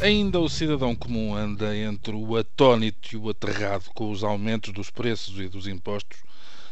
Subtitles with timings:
[0.00, 4.90] Ainda o cidadão comum anda entre o atónito e o aterrado com os aumentos dos
[4.90, 6.18] preços e dos impostos,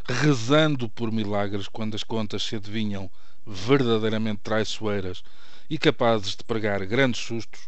[0.06, 3.10] rezando por milagres quando as contas se adivinham
[3.44, 5.24] verdadeiramente traiçoeiras
[5.68, 7.62] e capazes de pregar grandes sustos,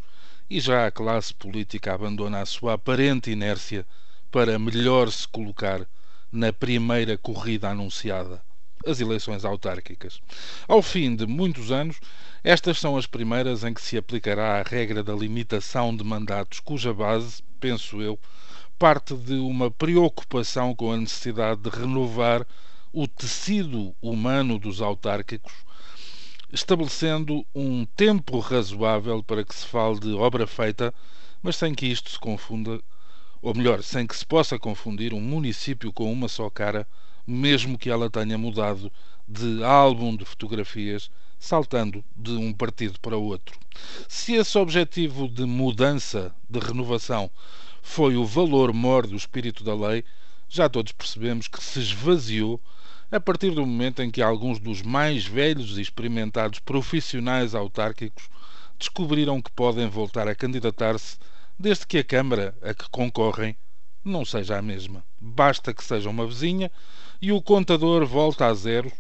[0.49, 3.85] e já a classe política abandona a sua aparente inércia
[4.31, 5.85] para melhor se colocar
[6.31, 8.41] na primeira corrida anunciada,
[8.87, 10.21] as eleições autárquicas.
[10.67, 12.01] Ao fim de muitos anos,
[12.43, 16.95] estas são as primeiras em que se aplicará a regra da limitação de mandatos, cuja
[16.95, 18.19] base, penso eu,
[18.79, 22.47] parte de uma preocupação com a necessidade de renovar
[22.93, 25.53] o tecido humano dos autárquicos,
[26.53, 30.95] estabelecendo um tempo razoável para que se fale de obra feita,
[31.43, 32.81] mas sem que isto se confunda
[33.41, 36.87] ou melhor, sem que se possa confundir um município com uma só cara,
[37.29, 38.91] mesmo que ela tenha mudado
[39.29, 43.55] de álbum de fotografias, saltando de um partido para outro.
[44.09, 47.31] Se esse objetivo de mudança, de renovação,
[47.83, 50.03] foi o valor mor do espírito da lei,
[50.49, 52.59] já todos percebemos que se esvaziou
[53.13, 58.29] a partir do momento em que alguns dos mais velhos e experimentados profissionais autárquicos
[58.79, 61.19] descobriram que podem voltar a candidatar-se
[61.59, 63.55] desde que a Câmara a que concorrem
[64.05, 65.05] não seja a mesma.
[65.21, 66.71] Basta que seja uma vizinha
[67.21, 68.93] e o contador volta a zero,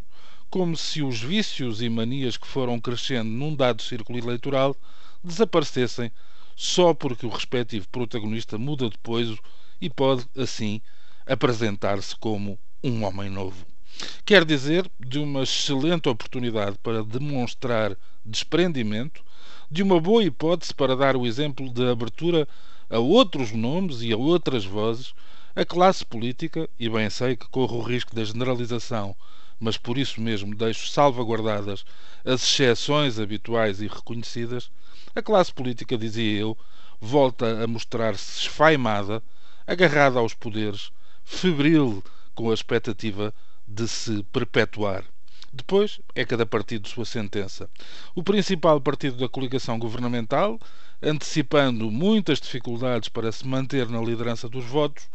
[0.50, 4.76] como se os vícios e manias que foram crescendo num dado círculo eleitoral
[5.22, 6.10] desaparecessem
[6.56, 9.38] só porque o respectivo protagonista muda de poiso
[9.80, 10.80] e pode, assim,
[11.26, 13.64] apresentar-se como um homem novo.
[14.24, 19.22] Quer dizer, de uma excelente oportunidade para demonstrar desprendimento
[19.70, 22.48] de uma boa hipótese para dar o exemplo de abertura
[22.90, 25.14] a outros nomes e a outras vozes,
[25.54, 29.14] a classe política, e bem sei que corro o risco da generalização,
[29.58, 31.84] mas por isso mesmo deixo salvaguardadas
[32.24, 34.70] as exceções habituais e reconhecidas,
[35.14, 36.56] a classe política, dizia eu,
[37.00, 39.22] volta a mostrar-se esfaimada,
[39.66, 40.90] agarrada aos poderes,
[41.24, 42.02] febril
[42.34, 43.34] com a expectativa
[43.66, 45.04] de se perpetuar.
[45.52, 47.70] Depois é cada partido sua sentença.
[48.14, 50.60] O principal partido da coligação governamental,
[51.02, 55.08] antecipando muitas dificuldades para se manter na liderança dos votos,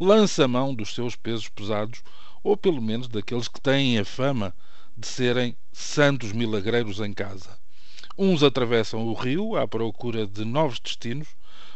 [0.00, 2.02] lança mão dos seus pesos pesados,
[2.42, 4.52] ou pelo menos daqueles que têm a fama
[4.96, 7.56] de serem santos milagreiros em casa.
[8.18, 11.28] Uns atravessam o rio à procura de novos destinos,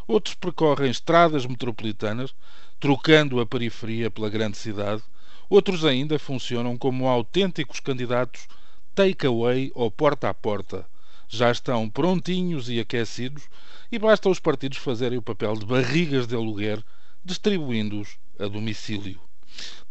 [0.08, 2.34] outros percorrem estradas metropolitanas,
[2.80, 5.02] trocando a periferia pela grande cidade,
[5.50, 8.46] Outros ainda funcionam como autênticos candidatos
[8.94, 10.86] take-away ou porta a porta.
[11.28, 13.48] Já estão prontinhos e aquecidos
[13.90, 16.80] e basta os partidos fazerem o papel de barrigas de aluguer,
[17.24, 19.20] distribuindo-os a domicílio.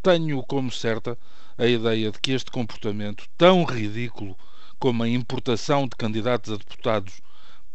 [0.02, 1.18] Tenho como certa
[1.58, 4.38] a ideia de que este comportamento, tão ridículo
[4.80, 7.22] como a importação de candidatos a deputados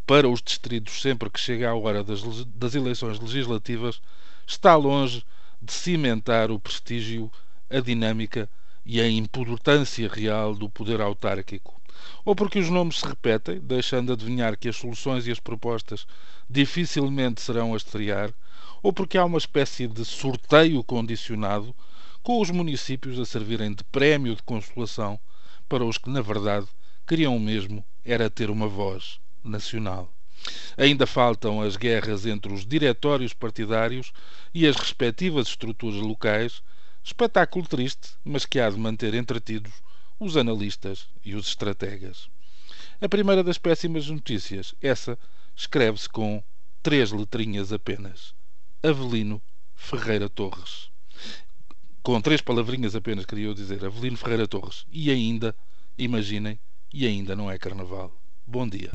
[0.07, 4.01] para os distritos sempre que chega a hora das, das eleições legislativas,
[4.47, 5.23] está longe
[5.61, 7.31] de cimentar o prestígio
[7.71, 8.49] a dinâmica
[8.85, 11.81] e a importância real do poder autárquico.
[12.25, 16.07] Ou porque os nomes se repetem, deixando adivinhar que as soluções e as propostas
[16.49, 18.33] dificilmente serão a estrear,
[18.83, 21.75] ou porque há uma espécie de sorteio condicionado,
[22.23, 25.19] com os municípios a servirem de prémio de consolação
[25.69, 26.67] para os que, na verdade,
[27.07, 30.11] queriam mesmo era ter uma voz nacional.
[30.77, 34.13] Ainda faltam as guerras entre os diretórios partidários
[34.53, 36.63] e as respectivas estruturas locais
[37.05, 39.73] Espetáculo triste, mas que há de manter entretidos
[40.19, 42.31] os analistas e os estrategas.
[42.99, 45.19] A primeira das péssimas notícias, essa,
[45.55, 46.43] escreve-se com
[46.83, 48.35] três letrinhas apenas.
[48.83, 49.43] Avelino
[49.75, 50.89] Ferreira Torres.
[52.03, 54.87] Com três palavrinhas apenas queria eu dizer Avelino Ferreira Torres.
[54.91, 55.55] E ainda,
[55.99, 56.59] imaginem,
[56.93, 58.13] e ainda não é carnaval.
[58.47, 58.91] Bom dia.